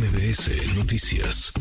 [0.00, 1.52] MBS Noticias.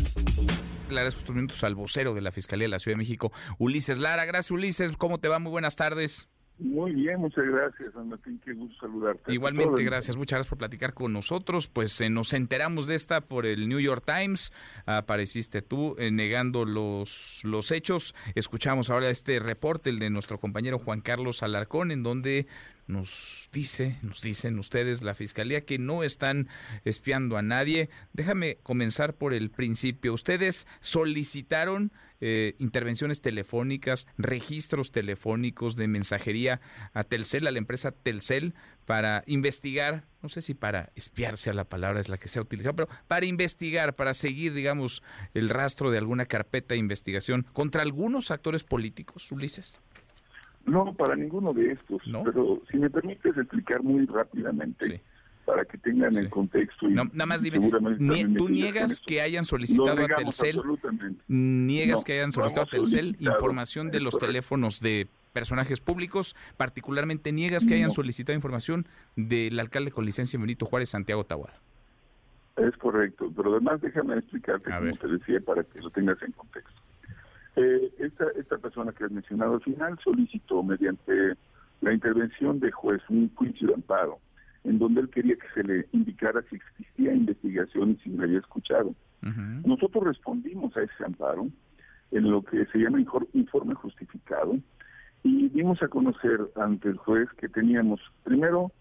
[0.89, 3.97] Le agradezco estos minutos al vocero de la Fiscalía de la Ciudad de México, Ulises
[3.97, 4.23] Lara.
[4.23, 4.93] Gracias, Ulises.
[4.95, 5.39] ¿Cómo te va?
[5.39, 6.29] Muy buenas tardes.
[6.59, 8.39] Muy bien, muchas gracias, Martín.
[8.43, 9.33] Qué gusto saludarte.
[9.33, 10.17] Igualmente, gracias.
[10.17, 11.67] Muchas gracias por platicar con nosotros.
[11.67, 14.51] Pues eh, nos enteramos de esta por el New York Times.
[14.85, 18.13] Apareciste tú eh, negando los, los hechos.
[18.35, 22.45] Escuchamos ahora este reporte, el de nuestro compañero Juan Carlos Alarcón, en donde
[22.87, 26.49] nos dice, nos dicen ustedes, la fiscalía, que no están
[26.83, 27.89] espiando a nadie.
[28.11, 30.13] Déjame comenzar por el principio.
[30.13, 36.59] Ustedes solicitaron eh, intervenciones telefónicas, registros telefónicos de mensajería
[36.93, 38.53] a Telcel, a la empresa Telcel,
[38.85, 42.41] para investigar, no sé si para espiarse a la palabra es la que se ha
[42.41, 47.83] utilizado, pero para investigar, para seguir, digamos, el rastro de alguna carpeta de investigación contra
[47.83, 49.79] algunos actores políticos, Ulises.
[50.65, 52.01] No, para ninguno de estos.
[52.25, 55.01] Pero si me permites explicar muy rápidamente.
[55.49, 56.87] Para que tengan el contexto.
[56.87, 57.59] Y nada más dime,
[58.37, 60.61] ¿tú niegas que hayan solicitado a Telcel?
[61.27, 66.35] ¿Niegas que hayan solicitado a Telcel información de los teléfonos de personajes públicos?
[66.55, 71.59] Particularmente, ¿niegas que hayan solicitado información del alcalde con licencia Benito Juárez, Santiago Tahuada?
[72.57, 76.81] Es correcto, pero además déjame explicarte, como te decía, para que lo tengas en contexto.
[77.55, 81.35] Eh, esta, esta persona que has mencionado al final solicitó mediante
[81.81, 84.19] la intervención de juez un juicio de amparo,
[84.63, 88.39] en donde él quería que se le indicara si existía investigación y si le había
[88.39, 88.93] escuchado.
[89.65, 91.49] Nosotros respondimos a ese amparo
[92.11, 94.57] en lo que se llama informe justificado
[95.23, 98.71] y dimos a conocer ante el juez que teníamos primero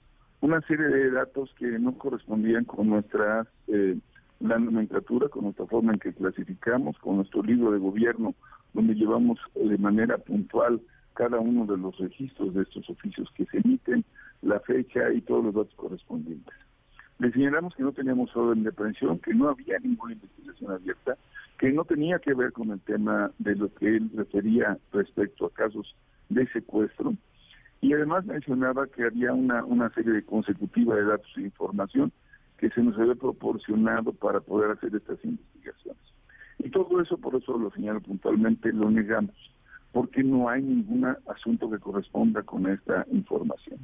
[0.40, 3.98] una serie de datos que no correspondían con nuestra eh,
[4.40, 8.34] la nomenclatura, con nuestra forma en que clasificamos, con nuestro libro de gobierno
[8.72, 10.80] donde llevamos de manera puntual
[11.14, 14.04] cada uno de los registros de estos oficios que se emiten,
[14.42, 16.54] la fecha y todos los datos correspondientes.
[17.18, 21.16] Le señalamos que no teníamos orden de aprehensión, que no había ninguna investigación abierta,
[21.58, 25.50] que no tenía que ver con el tema de lo que él refería respecto a
[25.50, 25.96] casos
[26.28, 27.14] de secuestro,
[27.80, 32.12] y además mencionaba que había una, una serie consecutiva de datos e información
[32.58, 36.02] que se nos había proporcionado para poder hacer estas investigaciones.
[36.58, 39.34] Y todo eso, por eso lo señalo puntualmente, lo negamos,
[39.92, 43.78] porque no hay ningún asunto que corresponda con esta información.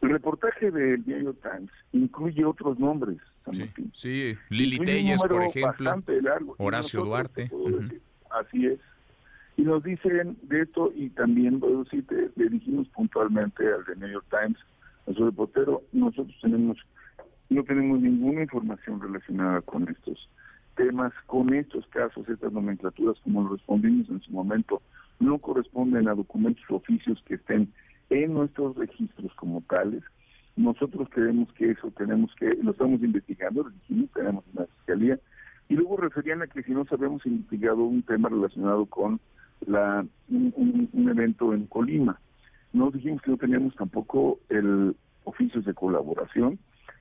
[0.00, 3.18] El reportaje del diario Times incluye otros nombres,
[3.52, 6.02] sí, Sí, Lili Telles, por ejemplo,
[6.58, 7.50] Horacio Duarte.
[8.30, 8.78] Así es.
[9.56, 11.60] Y nos dicen de esto, y también
[12.36, 14.58] le dijimos puntualmente al de New York Times,
[15.08, 16.78] a su reportero, nosotros tenemos
[17.50, 20.28] no tenemos ninguna información relacionada con estos
[20.78, 24.80] temas con estos casos, estas nomenclaturas, como lo respondimos en su momento,
[25.20, 27.72] no corresponden a documentos oficios que estén
[28.10, 30.02] en nuestros registros como tales.
[30.56, 35.18] Nosotros creemos que eso tenemos que, lo estamos investigando, lo dijimos, tenemos una fiscalía,
[35.68, 39.20] y luego referían a que si no habíamos investigado un tema relacionado con
[39.66, 42.18] la un, evento en Colima.
[42.72, 46.58] No dijimos que no teníamos tampoco el oficios de colaboración,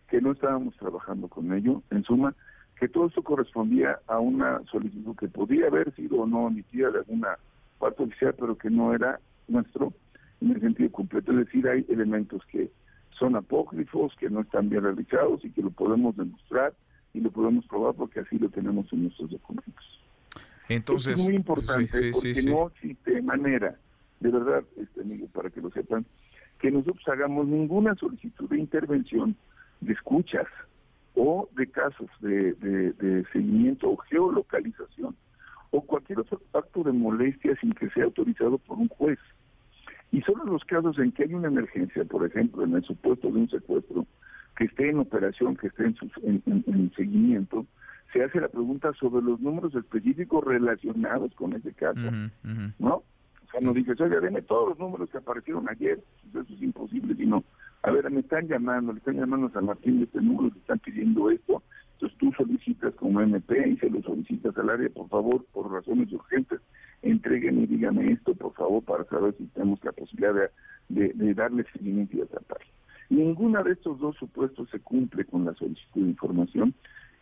[0.09, 1.81] que no estábamos trabajando con ello.
[1.91, 2.35] En suma,
[2.79, 6.99] que todo esto correspondía a una solicitud que podía haber sido o no emitida de
[6.99, 7.37] alguna
[7.79, 9.93] parte oficial, pero que no era nuestro
[10.41, 11.31] en el sentido completo.
[11.31, 12.69] Es decir, hay elementos que
[13.17, 16.73] son apócrifos, que no están bien realizados y que lo podemos demostrar
[17.13, 20.01] y lo podemos probar porque así lo tenemos en nuestros documentos.
[20.69, 23.75] Entonces, es muy importante porque no existe manera,
[24.19, 26.05] de verdad, este amigo, para que lo sepan,
[26.59, 29.35] que nosotros hagamos ninguna solicitud de intervención
[29.79, 30.47] de escuchas
[31.15, 35.15] o de casos de, seguimiento o geolocalización
[36.07, 39.19] cualquier otro acto de molestia sin que sea autorizado por un juez.
[40.11, 43.29] Y solo en los casos en que hay una emergencia, por ejemplo, en el supuesto
[43.29, 44.05] de un secuestro,
[44.55, 47.65] que esté en operación, que esté en, en, seguimiento,
[48.13, 51.99] se hace la pregunta sobre los números específicos relacionados con ese caso,
[52.79, 52.95] ¿no?
[52.95, 57.15] O sea, no dices, oye, deme todos los números que aparecieron ayer, eso es imposible,
[57.15, 57.43] sino
[57.83, 60.59] a ver, me están llamando, le están llamando a San Martín de este número, le
[60.59, 61.61] están pidiendo esto,
[61.97, 66.13] entonces tú solicitas como MP y se lo solicitas al área, por favor, por razones
[66.13, 66.61] urgentes,
[67.01, 70.51] entreguen y díganme esto, por favor, para saber si tenemos la posibilidad
[70.89, 72.67] de, darle seguimiento y tratarlo.
[73.09, 76.75] Ninguna de estos dos supuestos se cumple con la solicitud de información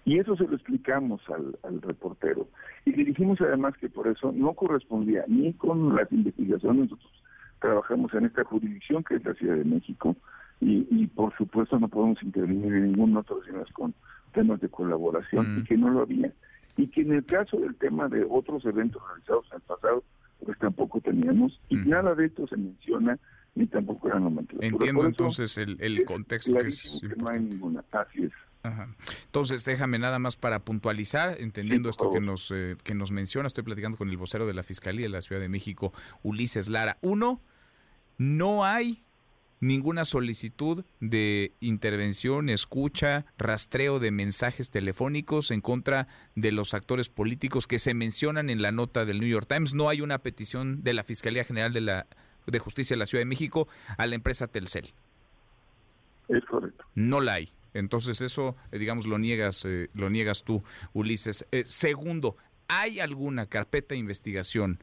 [0.03, 2.49] y eso se lo explicamos al, al reportero.
[2.83, 7.23] Y le dijimos además que por eso no correspondía ni con las investigaciones, nosotros
[7.61, 10.17] trabajamos en esta jurisdicción que es la Ciudad de México,
[10.61, 13.93] y, por supuesto no podemos intervenir en ningún otro sino con
[14.35, 15.63] temas de colaboración y mm.
[15.63, 16.31] que no lo había
[16.77, 20.03] y que en el caso del tema de otros eventos realizados en el pasado
[20.45, 21.89] pues tampoco teníamos y mm.
[21.89, 23.17] nada de esto se menciona
[23.55, 24.67] ni tampoco era nomenclatura.
[24.67, 28.31] Entiendo entonces el, el contexto que es no hay ninguna, así es.
[29.25, 33.63] Entonces, déjame nada más para puntualizar, entendiendo esto que nos, eh, que nos menciona, estoy
[33.63, 35.93] platicando con el vocero de la Fiscalía de la Ciudad de México,
[36.23, 36.97] Ulises Lara.
[37.01, 37.41] Uno,
[38.17, 39.04] no hay
[39.65, 47.67] ninguna solicitud de intervención, escucha, rastreo de mensajes telefónicos en contra de los actores políticos
[47.67, 49.73] que se mencionan en la nota del New York Times.
[49.73, 52.07] No hay una petición de la Fiscalía General de, la,
[52.45, 53.67] de Justicia de la Ciudad de México
[53.97, 54.93] a la empresa Telcel.
[56.27, 56.85] Es correcto.
[56.95, 57.49] No la hay.
[57.73, 60.63] Entonces eso, eh, digamos, lo niegas, eh, lo niegas tú,
[60.93, 61.45] Ulises.
[61.51, 64.79] Eh, segundo, ¿hay alguna carpeta de investigación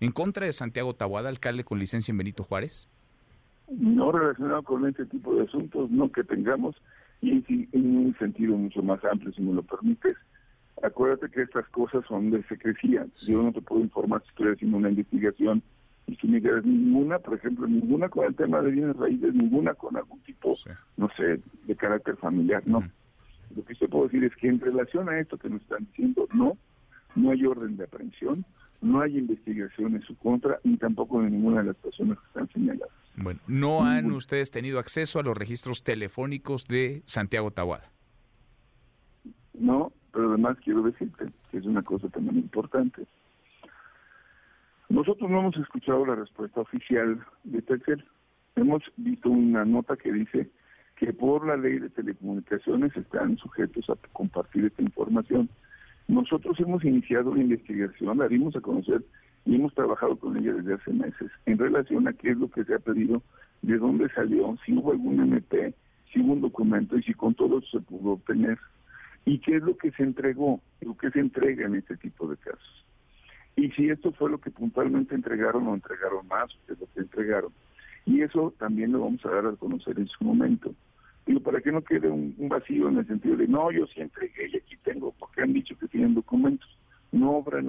[0.00, 2.88] en contra de Santiago Tabuada, alcalde con licencia en Benito Juárez?
[3.78, 6.76] No relacionado con este tipo de asuntos, no que tengamos,
[7.20, 10.14] y en un sentido mucho más amplio, si me lo permites.
[10.82, 13.06] Acuérdate que estas cosas son de secrecía.
[13.26, 15.62] Yo no te puedo informar si estoy haciendo una investigación
[16.06, 19.74] y si me quedas ninguna, por ejemplo, ninguna con el tema de bienes raíces, ninguna
[19.74, 20.56] con algún tipo,
[20.96, 22.82] no sé, de carácter familiar, no.
[23.54, 26.26] Lo que yo puedo decir es que en relación a esto que nos están diciendo,
[26.34, 26.56] no,
[27.14, 28.44] no hay orden de aprehensión,
[28.80, 32.48] no hay investigación en su contra, ni tampoco de ninguna de las personas que están
[32.48, 33.01] señaladas.
[33.16, 37.90] Bueno, ¿no han ustedes tenido acceso a los registros telefónicos de Santiago Tahuada?
[39.52, 43.06] No, pero además quiero decirte que es una cosa también importante.
[44.88, 48.04] Nosotros no hemos escuchado la respuesta oficial de Telcel.
[48.56, 50.50] Hemos visto una nota que dice
[50.96, 55.48] que por la ley de telecomunicaciones están sujetos a compartir esta información.
[56.08, 59.02] Nosotros hemos iniciado una investigación, la dimos a conocer
[59.44, 62.64] y hemos trabajado con ella desde hace meses en relación a qué es lo que
[62.64, 63.22] se ha pedido,
[63.62, 65.74] de dónde salió, si hubo algún MP,
[66.12, 68.58] si hubo un documento y si con todo eso se pudo obtener
[69.24, 72.36] y qué es lo que se entregó, lo que se entrega en este tipo de
[72.36, 72.84] casos.
[73.54, 77.00] Y si esto fue lo que puntualmente entregaron o entregaron más, que es lo que
[77.00, 77.52] entregaron.
[78.06, 80.74] Y eso también lo vamos a dar a conocer en su momento.
[81.26, 84.48] Digo, para que no quede un, vacío en el sentido de, no, yo sí entregué
[84.48, 86.68] y aquí tengo, porque han dicho que tienen documentos.
[87.12, 87.62] No obra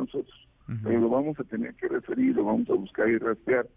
[0.83, 3.67] pero lo vamos a tener que referir, lo vamos a buscar y rastrear,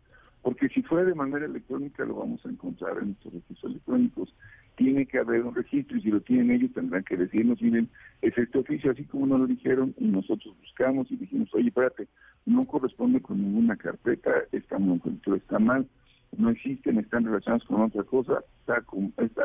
[0.43, 4.33] porque si fue de manera electrónica lo vamos a encontrar en nuestros registros electrónicos
[4.77, 7.89] tiene que haber un registro y si lo tienen ellos tendrán que decirnos, miren,
[8.21, 12.07] es este oficio, así como nos lo dijeron y nosotros buscamos y dijimos, oye, espérate,
[12.45, 14.77] no corresponde con ninguna carpeta, está,
[15.35, 15.89] está mal,
[16.37, 18.85] no existen, están relacionados con otra cosa, está,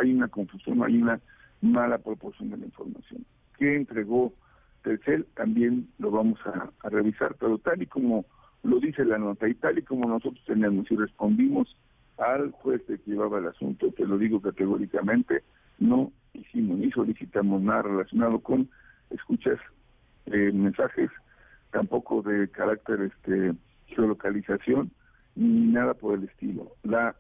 [0.02, 1.20] hay una confusión, hay una
[1.62, 3.26] mala proporción de la información.
[3.58, 4.34] ¿Qué entregó
[4.84, 5.26] Telcel?
[5.36, 8.26] También lo vamos a, a revisar, pero tal y como
[8.64, 11.76] lo dice la nota y tal y como nosotros tenemos y respondimos,
[12.18, 15.44] al juez que llevaba el asunto, te lo digo categóricamente,
[15.80, 18.70] no hicimos ni solicitamos nada relacionado con
[19.10, 19.60] escuchas,
[20.28, 21.10] eh, mensajes,
[21.72, 23.54] tampoco de carácter este
[23.88, 24.92] geolocalización,
[25.36, 26.76] ni nada por el estilo.
[26.84, 27.16] La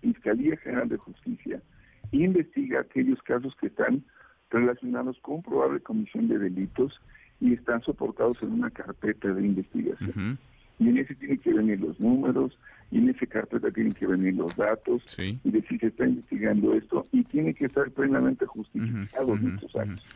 [0.00, 1.60] Fiscalía General de Justicia
[2.12, 4.04] investiga aquellos casos que están
[4.50, 7.00] relacionados con probable comisión de delitos
[7.40, 10.38] y están soportados en una carpeta de investigación.
[10.80, 12.56] Y en ese tienen que venir los números,
[12.90, 17.06] y en ese carpeta tienen que venir los datos, y decir que está investigando esto,
[17.12, 19.36] y tiene que estar plenamente justificado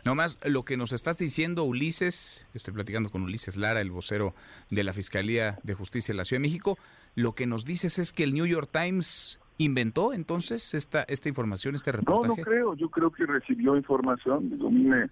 [0.05, 4.35] No más, lo que nos estás diciendo, Ulises, estoy platicando con Ulises Lara, el vocero
[4.71, 6.79] de la Fiscalía de Justicia de la Ciudad de México,
[7.15, 11.75] lo que nos dices es que el New York Times inventó entonces esta esta información,
[11.75, 12.29] este reportaje.
[12.29, 15.09] No, no creo, yo creo que recibió información, digo, a mí me,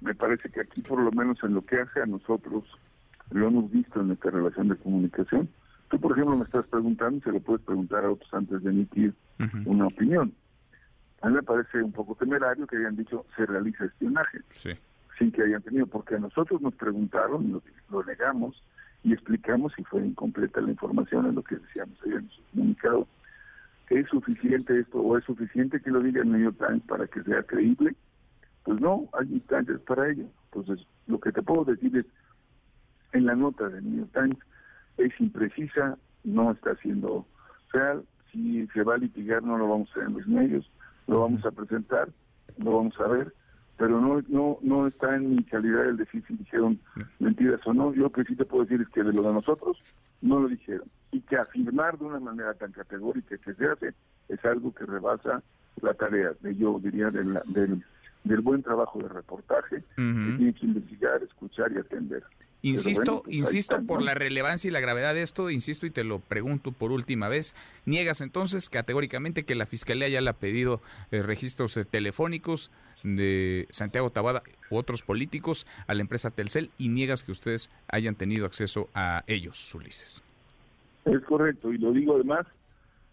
[0.00, 2.64] me parece que aquí por lo menos en lo que hace a nosotros
[3.30, 5.48] lo hemos visto en nuestra relación de comunicación.
[5.88, 9.14] Tú, por ejemplo, me estás preguntando, se lo puedes preguntar a otros antes de emitir
[9.64, 10.32] una opinión.
[11.20, 14.40] A mí me parece un poco temerario que hayan dicho se realiza espionaje,
[15.18, 18.62] sin que hayan tenido, porque a nosotros nos preguntaron, lo, lo negamos
[19.02, 23.06] y explicamos si fue incompleta la información en lo que decíamos su comunicado.
[23.90, 27.22] ¿Es suficiente esto o es suficiente que lo diga el New York Times para que
[27.22, 27.94] sea creíble?
[28.64, 30.24] Pues no, hay instancias para ello.
[30.52, 32.06] Entonces, lo que te puedo decir es,
[33.12, 34.38] en la nota del New York Times
[34.96, 37.26] es imprecisa, no está siendo
[37.72, 40.70] real, si se va a litigar no lo vamos a ver en los medios,
[41.06, 42.08] lo vamos a presentar,
[42.58, 43.32] lo vamos a ver,
[43.76, 46.78] pero no no no está en mi calidad el decir si dijeron
[47.18, 47.92] mentiras o no.
[47.92, 49.78] Yo lo que sí te puedo decir es que de lo de nosotros
[50.24, 50.88] no lo dijeron.
[51.12, 53.94] Y que afirmar de una manera tan categórica que se hace
[54.28, 55.42] es algo que rebasa
[55.80, 57.38] la tarea de yo diría del,
[58.24, 62.22] del, buen trabajo de reportaje que tiene que investigar, escuchar y atender.
[62.62, 66.20] Insisto, pues insisto por la relevancia y la gravedad de esto, insisto y te lo
[66.20, 67.54] pregunto por última vez,
[67.84, 72.70] niegas entonces categóricamente que la Fiscalía ya le ha pedido eh, registros eh, telefónicos
[73.04, 78.16] de Santiago Tabada u otros políticos a la empresa Telcel y niegas que ustedes hayan
[78.16, 80.22] tenido acceso a ellos, Ulises.
[81.04, 82.46] Es correcto, y lo digo además,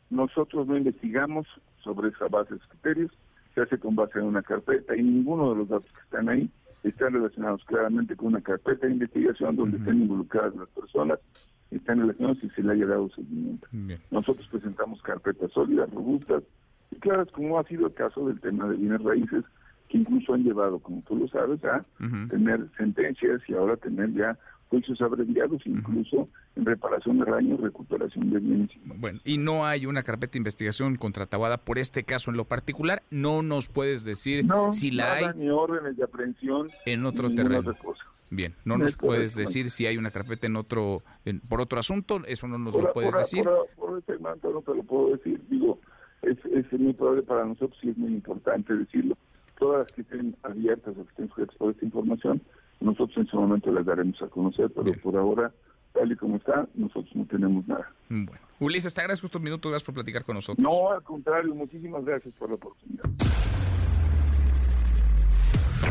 [0.10, 1.46] nosotros no investigamos
[1.84, 3.12] sobre esa base de criterios,
[3.54, 6.50] se hace con base en una carpeta y ninguno de los datos que están ahí
[6.84, 11.20] están relacionados claramente con una carpeta de investigación donde estén involucradas las personas,
[11.70, 13.68] están relacionados y se le haya dado seguimiento.
[14.10, 16.44] Nosotros presentamos carpetas sólidas, robustas
[16.92, 19.44] y claras, como ha sido el caso del tema de bienes raíces,
[19.92, 21.84] que incluso han llevado, como tú lo sabes, a
[22.30, 24.38] tener sentencias y ahora tener ya
[24.70, 28.70] juicios abreviados, incluso en reparación de daños, recuperación de bienes.
[28.86, 32.46] Bueno, y no hay una carpeta de investigación contra Tabada por este caso en lo
[32.46, 33.04] particular.
[33.12, 35.26] No nos puedes decir si la hay.
[35.36, 36.70] ni órdenes de aprehensión.
[36.86, 37.76] En otro terreno.
[38.30, 41.04] Bien, no nos puedes decir si hay una carpeta en otro,
[41.50, 43.44] por otro asunto, eso no nos lo puedes decir.
[43.76, 45.80] Por, ese manto no te lo puedo decir, digo,
[46.22, 49.18] es, es muy probable para nosotros y es muy importante decirlo.
[49.62, 52.42] Todas las que estén abiertas o que estén sujetas por esta información,
[52.80, 55.52] nosotros en su momento les daremos a conocer, pero por ahora,
[55.94, 57.94] tal y como está, nosotros no tenemos nada.
[58.10, 58.42] Bueno.
[58.60, 60.64] Ulises, te agradezco estos minutos, gracias por platicar con nosotros.
[60.64, 63.04] No, al contrario, muchísimas gracias por la oportunidad.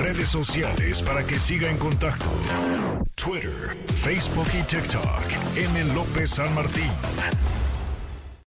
[0.03, 2.27] Redes sociales para que siga en contacto:
[3.15, 5.05] Twitter, Facebook y TikTok.
[5.57, 5.95] M.
[5.95, 6.91] López San Martín.